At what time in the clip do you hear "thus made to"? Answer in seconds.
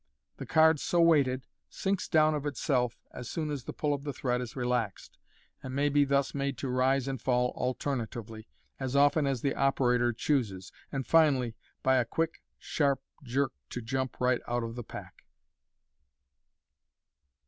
6.05-6.69